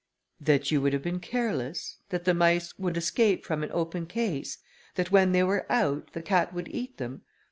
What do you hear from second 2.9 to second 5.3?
escape from an open case; that